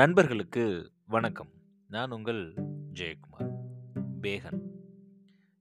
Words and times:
நண்பர்களுக்கு 0.00 0.92
வணக்கம். 1.06 1.48
நான் 1.88 2.10
உங்கள் 2.10 2.54
ஜெயக்குமார். 2.94 3.56
பேகன். 4.20 4.60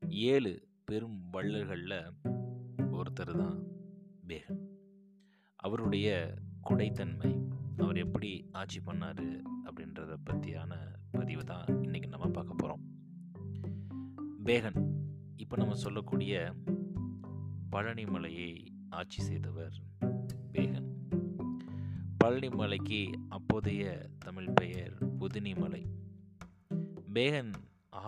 ஏழு 0.10 0.68
பெரும் 0.86 1.30
வள்ளல்களில் 1.30 2.14
ஒருத்தர் 2.92 3.38
தான் 3.38 3.64
பேகன். 4.28 4.60
அவருடைய 5.56 6.34
குடைத்தன்மை 6.70 7.48
அவர் 7.78 7.98
எப்படி 7.98 8.48
ஆட்சி 8.52 8.80
பண்ணார் 8.80 9.44
அப்படின்றத 9.66 10.16
பற்றியான 10.26 10.76
பதிவு 11.12 11.44
தான் 11.44 11.66
இன்றைக்கி 11.66 12.08
நம்ம 12.08 12.28
பார்க்க 12.28 12.54
போகிறோம் 12.58 12.82
பேகன் 14.46 14.94
இப்போ 15.36 15.58
நம்ம 15.58 15.76
சொல்லக்கூடிய 15.76 16.54
பழனிமலையை 17.72 18.68
ஆட்சி 18.90 19.24
செய்தவர் 19.24 19.74
பழனி 22.20 22.50
மலைக்கு 22.50 23.10
அப்போதைய 23.30 24.10
தமிழ் 24.20 24.54
பெயர் 24.54 24.94
புதினி 25.20 25.60
மலை 25.60 25.86
பேகன் 27.14 27.52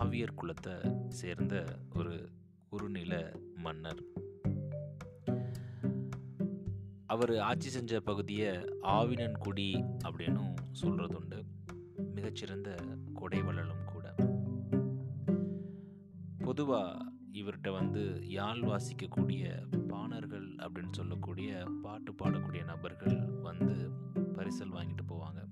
ஆவியர் 0.00 0.34
குலத்தை 0.42 1.08
சேர்ந்த 1.08 1.78
ஒரு 1.94 2.28
குறுநில 2.68 3.32
மன்னர். 3.54 4.02
அவர் 7.06 7.38
ஆட்சி 7.38 7.68
செஞ்ச 7.68 8.00
பகுதியை 8.00 8.56
ஆவினன்குடி 8.82 9.96
அப்படின்னும் 10.04 10.54
சொல்கிறதுண்டு 10.82 11.42
மிகச்சிறந்த 12.14 12.76
கொடைவள்ளலும் 13.14 13.84
கூட. 13.84 14.14
பொதுவாக 16.38 17.12
இவர்கிட்ட 17.32 17.72
வந்து 17.72 18.28
யாழ் 18.28 18.58
வாசிக்கக்கூடிய 18.58 19.66
பாணர்கள் 19.88 20.54
அப்படின்னு 20.54 20.92
சொல்லக்கூடிய 20.92 21.64
பாட்டு 21.82 22.12
பாடக்கூடிய 22.12 22.64
நபர்கள் 22.64 23.16
வந்து 23.42 23.90
பரிசல் 24.52 24.72
வாங்கிட்டு 24.72 25.00
போவாங்க. 25.08 25.46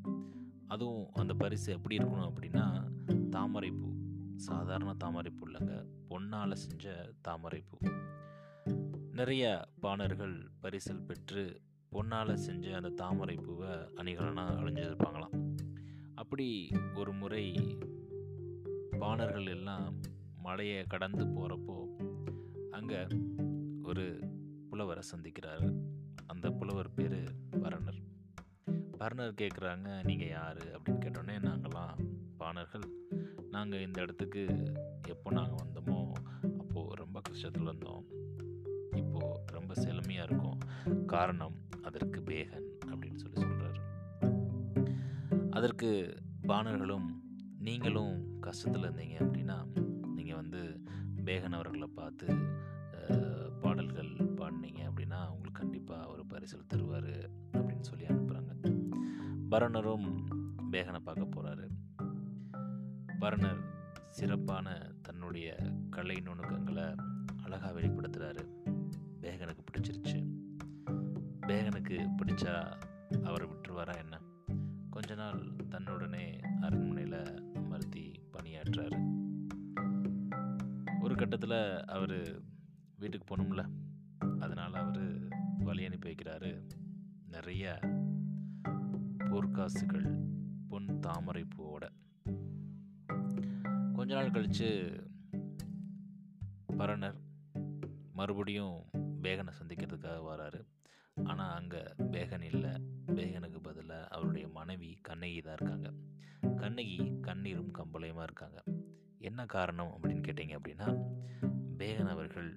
அதுவும் 0.67 1.13
அந்த 1.13 1.35
பரிசு 1.35 1.73
எப்படி 1.73 1.97
இருக்கணும் 1.97 2.33
அப்படின்னா 2.33 2.91
தாமரைப்பூ. 3.29 3.93
சாதாரண 4.37 4.95
தாமரைப்பூ 4.95 5.49
இல்லைங்க. 5.49 5.85
பொன்னால் 6.09 6.53
செஞ்ச 6.53 7.13
தாமரைப்பூ. 7.21 7.77
நிறைய 9.13 9.69
பாணர்கள் 9.81 10.51
பரிசல் 10.63 11.05
பெற்று 11.07 11.61
பொன்னால் 11.93 12.35
செஞ்ச 12.35 12.81
அந்த 12.81 13.05
தாமரைப்பூவை 13.05 13.95
அணிகலனாக 13.95 14.53
அழிஞ்சிருப்பாங்களாம் 14.53 15.57
அப்படி 16.15 16.69
ஒரு 16.95 17.13
முறை 17.13 17.57
பாணர்கள் 18.99 19.47
எல்லாம் 19.47 20.01
மலையை 20.37 20.85
கடந்து 20.85 21.25
போகிறப்போ 21.25 21.87
அங்கே 22.71 23.07
ஒரு 23.83 24.21
புலவரை 24.69 25.03
சந்திக்கிறாரு. 25.17 25.83
அந்த 26.27 26.51
புலவர் 26.51 26.95
பேர் 26.95 27.35
பரணர் 27.51 28.00
பர்னர் 29.01 29.39
கேட்குறாங்க 29.41 29.89
நீங்கள் 30.05 30.33
யார்? 30.37 30.63
அப்படின்னு 30.77 31.03
கேட்டோடனே 31.05 31.37
நாங்கள்லாம் 31.49 32.01
பாணர்கள். 32.37 32.87
நாங்கள் 33.51 33.85
இந்த 33.87 33.99
இடத்துக்கு 34.01 34.43
எப்போ 35.09 35.29
நாங்கள் 35.31 35.61
வந்தோமோ 35.63 35.99
அப்போது 36.59 36.95
ரொம்ப 36.95 37.19
கஷ்டத்தில் 37.29 37.71
வந்தோம் 37.73 38.03
இப்போது 38.97 39.53
ரொம்ப 39.53 39.73
செழுமையாக 39.75 40.27
இருக்கும். 40.29 40.59
காரணம் 41.07 41.57
அதற்கு 41.83 42.21
பேகன் 42.21 42.67
அப்படின்னு 42.91 43.21
சொல்லி 43.23 43.39
சொல்கிறாரு 43.43 43.81
அதற்கு 45.51 45.91
பாணர்களும் 46.47 47.09
நீங்களும் 47.59 48.15
கஷ்டத்தில் 48.41 48.87
இருந்தீங்க 48.87 49.17
அப்படின்னா 49.25 49.59
நீங்கள் 50.15 50.41
வந்து 50.43 50.61
பேகன் 51.25 51.53
அவர்களை 51.53 51.89
பார்த்து 51.95 52.27
பாடல்கள் 53.63 54.13
பாடினீங்க 54.39 54.83
அப்படின்னா 54.89 55.21
உங்களுக்கு 55.31 55.61
கண்டிப்பாக 55.61 56.09
ஒரு 56.09 56.23
பரிசல் 56.33 56.71
தருவார் 56.75 57.13
அப்படின்னு 57.53 57.89
சொல்லி 57.91 58.07
அனுப்புகிறாங்க 58.07 58.50
பரணரும் 59.51 60.27
பேகனை 60.73 60.99
பார்க்க 60.99 61.25
போகிறாரு 61.25 61.69
பரணர் 63.21 63.65
சிறப்பான 64.11 64.93
தன்னுடைய 65.03 65.57
கலை 65.91 66.21
நுணுக்கங்களை 66.21 66.95
அழகாக 67.43 67.81
வெளிப்படுத்துகிறாரு 67.81 68.45
பேகனுக்கு 69.21 69.65
பிடிச்சிருச்சு. 69.71 70.27
பேகனுக்கு 71.47 72.09
பிடிச்சா 72.17 72.81
அவரை 73.23 73.49
விட்டுருவாரா 73.49 73.97
என்ன? 73.97 74.21
கொஞ்ச 74.91 75.15
நாள் 75.15 75.57
தன்னுடனே 75.71 76.39
அரண்மனையில் 76.61 77.55
அமர்த்தி 77.55 78.23
பணியாற்றுறாரு 78.33 78.99
ஒரு 81.01 81.15
கட்டத்தில் 81.15 81.85
அவர் 81.85 82.43
வீட்டுக்கு 82.99 83.37
போகணும்ல. 83.37 83.65
அதனால் 84.41 84.75
அவர் 84.75 85.29
வழி 85.59 85.85
அனுப்பி 85.85 86.11
வைக்கிறாரு. 86.11 86.67
நிறைய 87.27 87.79
பொற்காசுகள் 89.31 90.09
பொன் 90.69 90.99
தாமரை 90.99 91.47
பூவோட 91.57 91.85
கொஞ்ச 93.93 94.15
நாள் 94.15 94.31
கழித்து 94.31 94.69
பரணர் 96.79 97.19
மறுபடியும் 98.13 98.85
பேகனை 99.23 99.53
சந்திக்கிறதுக்காக 99.63 100.19
வராரு. 100.29 100.61
ஆனால் 101.25 101.55
அங்கே 101.55 101.83
பேகன் 101.99 102.43
இல்லை. 102.43 102.71
பேகனுக்கு 103.07 103.59
பதிலாக 103.63 104.07
அவருடைய 104.07 104.49
மனைவி 104.49 104.99
கண்ணகி 105.03 105.41
தான் 105.41 105.57
இருக்காங்க. 105.61 105.93
கண்ணகி 106.57 106.97
கண்ணீரும் 107.21 107.73
கம்பளையுமாக 107.73 108.23
இருக்காங்க. 108.23 108.63
என்ன 109.19 109.47
காரணம் 109.47 109.99
அப்படின்னு 109.99 110.25
கேட்டிங்க 110.27 110.59
அப்படின்னா 110.59 110.89
பேகன் 111.79 112.09
அவர்கள் 112.09 112.51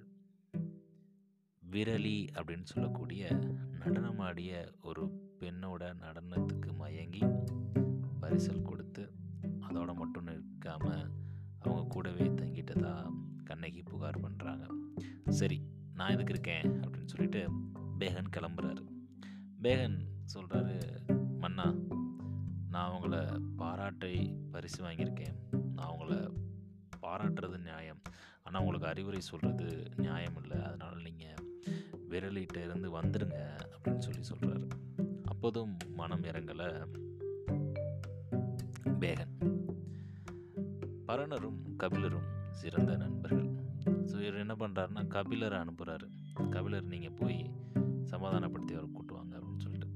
விரலி 1.70 2.28
அப்படின்னு 2.34 2.64
சொல்லக்கூடிய 2.64 3.28
நடனமாடிய 3.84 4.72
ஒரு 4.82 5.32
பெண்ணோட 5.40 5.94
நடனத்துக்கு 6.00 6.74
மயங்கி 6.76 7.22
பரிசல் 8.22 8.62
கொடுத்து 8.62 9.12
அதோட 9.60 9.94
மட்டும் 9.94 10.26
நிற்காம 10.26 11.10
அவங்க 11.58 11.86
கூடவே 11.88 12.20
தங்கிட்டதா 12.20 13.12
கண்ணகி 13.44 13.82
புகார் 13.82 14.20
பண்ணுறாங்க 14.20 14.68
சரி 15.28 15.62
நான் 15.94 16.18
இதுக்கு 16.18 16.32
இருக்கேன்? 16.32 16.80
அப்படின்னு 16.80 17.04
சொல்லிட்டு 17.04 17.50
பேகன் 17.98 18.30
கிளம்புறாரு. 18.36 18.86
பேகன் 19.62 19.98
சொல்கிறாரு 20.34 21.06
மன்னா 21.38 21.74
நான் 22.68 22.90
அவங்கள 22.90 23.40
பாராட்டை 23.56 24.36
பரிசு 24.50 24.84
வாங்கியிருக்கேன். 24.84 25.34
நான் 25.74 25.90
அவங்கள 25.90 26.34
பாராட்டுறது 27.02 27.58
நியாயம். 27.58 28.00
ஆனால் 28.42 28.60
உங்களுக்கு 28.60 28.88
அறிவுரை 28.88 29.20
சொல்கிறது 29.20 29.90
நியாயம் 29.96 30.36
இல்லை. 30.42 30.62
அதனால் 30.62 31.02
நீங்கள் 31.02 31.34
விரலிட்ட 32.14 32.58
இருந்து 32.64 32.90
வந்துடுங்க 32.98 33.40
அப்படின்னு 33.74 34.04
சொல்லி 34.06 34.24
சொல்கிறாரு 34.32 34.66
அப்போதும் 35.24 35.72
மனம் 35.94 36.22
இறங்கலை. 36.22 36.68
பேகன். 39.00 39.34
பரணரும் 41.08 41.58
கபிலரும் 41.82 42.28
சிறந்த 42.60 42.92
நண்பர்கள். 42.96 43.50
ஸோ 44.10 44.14
இவர் 44.26 44.42
என்ன 44.44 44.54
பண்ணுறாருன்னா 44.60 45.02
கபிலரை 45.16 45.58
அனுப்புகிறாரு 45.64 46.06
கபிலர் 46.50 46.92
நீங்கள் 46.92 47.16
போய் 47.18 47.38
சமாதானப்படுத்தி 48.02 48.74
அவரை 48.74 48.88
கூட்டுவாங்க 48.94 49.32
அப்படின்னு 49.38 49.64
சொல்லிட்டு. 49.64 49.88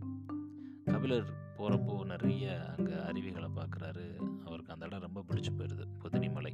கபிலர் 0.85 1.29
போகிறப்போ 1.59 1.95
நிறைய 2.05 2.75
அங்கே 2.75 2.97
அருவிகளை 3.09 3.49
பார்க்குறாரு 3.57 4.05
அவருக்கு 4.45 4.73
அந்த 4.75 4.87
இடம் 4.87 5.07
ரொம்ப 5.07 5.21
பிடிச்சி 5.29 5.53
போயிடுது 5.59 5.87
புதினி 6.03 6.29
மலை 6.33 6.53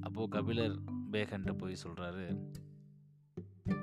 அப்போது 0.00 0.28
கபிலர் 0.28 0.76
பேகன்ட்ட 1.12 1.52
போய் 1.58 1.82
சொல்கிறாரு 1.84 2.26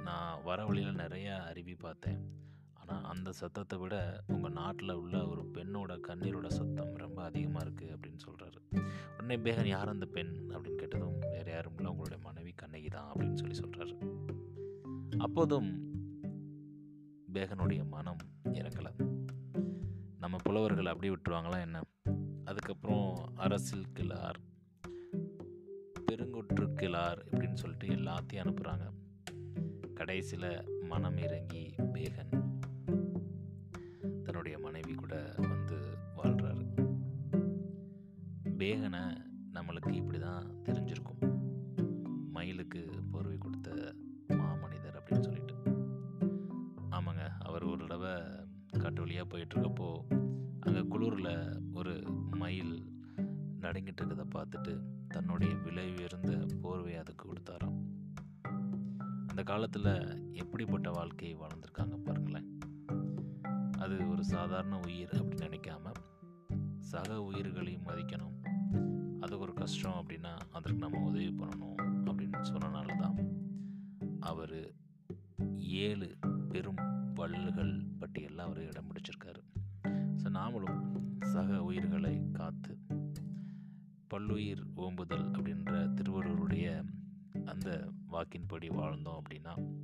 நான் 0.08 0.44
வர 0.44 0.66
வழியில் 0.66 1.02
நிறையா 1.04 1.36
அருவி 1.50 1.76
பார்த்தேன். 1.76 2.20
ஆனால் 2.74 3.04
அந்த 3.04 3.30
சத்தத்தை 3.32 3.78
விட 3.80 3.96
உங்கள் 4.28 4.52
நாட்டில் 4.52 4.94
உள்ள 4.94 5.28
ஒரு 5.28 5.44
பெண்ணோட 5.54 5.94
கண்ணீரோட 6.08 6.48
சத்தம் 6.48 6.92
ரொம்ப 6.96 7.24
அதிகமாக 7.24 7.66
இருக்குது 7.66 7.94
அப்படின்னு 7.96 8.22
சொல்கிறாரு 8.28 8.60
உடனே 9.18 9.38
பேகன் 9.44 9.68
யார் 9.68 9.88
அந்த 9.88 10.06
பெண்? 10.06 10.34
அப்படின்னு 10.50 10.76
கேட்டதும் 10.76 11.18
வேறு 11.20 11.52
யாரும் 11.52 11.76
இல்லை. 11.76 11.92
உங்களுடைய 11.92 12.20
மனைவி 12.24 12.54
கண்ணகி 12.56 12.88
தான் 12.88 13.10
அப்படின்னு 13.12 13.34
சொல்லி 13.34 13.58
சொல்கிறாரு 13.60 13.96
அப்போதும் 15.18 15.70
பேகனுடைய 17.34 17.82
மனம் 17.88 18.22
இறங்கலை. 18.60 18.92
நம்ம 20.18 20.38
புலவர்கள் 20.44 20.92
அப்படி 20.94 21.10
விட்டுருவாங்களா 21.10 21.60
என்ன? 21.60 21.82
அதுக்கப்புறம் 22.46 23.10
அரசில் 23.36 23.88
கிளார் 23.94 24.40
பெருங்குற்று 26.08 26.66
கிளார் 26.80 27.20
இப்படின்னு 27.32 27.54
சொல்லிட்டு 27.54 27.88
எல்லாத்தையும் 27.88 28.44
அனுப்புகிறாங்க 28.44 28.86
கடைசியில் 30.00 30.50
மனம் 30.90 31.18
இறங்கி 31.18 31.62
பேகன் 31.94 32.34
தன்னுடைய 34.26 34.56
மனைவி 34.60 34.94
கூட 34.94 35.16
வந்து 35.38 35.78
வாழ்கிறாரு 36.18 36.66
பேகனை 38.60 39.04
நம்மளுக்கு 39.56 39.92
இப்படி 39.94 40.20
தான் 40.20 40.50
தெரிஞ்சிருக்கும். 40.64 41.22
மயிலுக்கு 42.32 42.82
போர்வை 43.12 43.38
கொடுத்த 43.38 43.70
மாமனிதர் 44.42 44.98
அப்படின்னு 45.00 45.28
சொல்லிட்டு. 45.28 45.56
ஆமாங்க 46.98 47.26
அவர் 47.40 47.64
ஒரு 47.64 47.82
தடவை 47.84 48.14
காட்டு 48.82 49.02
வழியாக 49.02 49.28
போயிட்டுருக்கப்போ 49.32 49.90
அங்கே 50.60 50.84
குளூரில் 50.94 51.34
ஒரு 51.74 51.96
மயில் 52.44 52.76
நடுங்கிட்டு 53.64 54.02
இருக்கிறத 54.02 54.26
பார்த்துட்டு 54.38 54.74
தன்னுடைய 55.08 55.54
விலை 55.66 55.88
உயர்ந்த 55.96 56.34
போர்வை 56.62 56.96
அதுக்கு 56.96 57.24
கொடுத்தாராம். 57.26 57.78
அந்த 59.36 59.54
காலத்தில் 59.54 59.88
எப்படிப்பட்ட 60.32 60.92
வாழ்க்கையை 60.92 61.38
வாழ்ந்திருக்காங்க 61.38 61.96
பாருங்களேன். 62.04 62.46
அது 63.78 64.10
ஒரு 64.10 64.24
சாதாரண 64.24 64.80
உயிர் 64.80 65.10
அப்படின்னு 65.10 65.48
நினைக்காம 65.48 65.92
சக 66.80 67.22
உயிர்களையும் 67.24 67.84
மதிக்கணும். 67.84 68.36
அது 69.20 69.40
ஒரு 69.40 69.54
கஷ்டம் 69.54 69.92
அப்படின்னா 69.92 70.38
அதற்கு 70.52 70.80
நம்ம 70.80 71.02
உதவி 71.10 71.28
பண்ணணும் 71.28 71.76
அப்படின்னு 72.06 72.42
சொன்னனால 72.42 72.98
தான் 72.98 73.18
அவர் 74.20 74.74
ஏழு 75.58 76.18
பெரும் 76.50 76.82
வள்ளல்கள் 77.14 77.86
பட்டியலில் 78.00 78.40
அவர் 78.40 78.64
இடம் 78.64 78.92
பிடிச்சிருக்காரு. 78.92 79.44
ஸோ 80.24 80.30
நாமளும் 80.40 80.82
சக 81.20 81.64
உயிர்களை 81.64 82.22
காத்து 82.32 82.78
பல்லுயிர் 84.08 84.66
ஓம்புதல் 84.78 85.28
அப்படின்ற 85.32 85.94
திருவள்ளுவருடைய 85.94 86.86
அந்த 87.46 87.92
வாக்கின்படி 88.12 88.70
வாழ்ந்தோம் 88.70 89.22
அப்படின்னா 89.22 89.78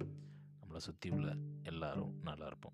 நம்மளை 0.61 0.77
சுற்றி 0.77 1.09
உள்ள 1.09 1.35
எல்லாரும் 1.63 2.19
நல்லா 2.21 2.45
இருப்போம். 2.45 2.73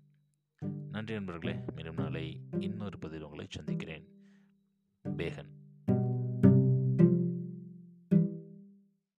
நன்றி 0.90 1.14
நண்பர்களே 1.14 1.60
மீண்டும் 1.74 1.94
நாளை 1.94 2.40
இன்னொரு 2.60 2.98
பதில் 2.98 3.22
உங்களை 3.22 3.46
சந்திக்கிறேன். 3.48 4.08
பேகன். 5.04 5.57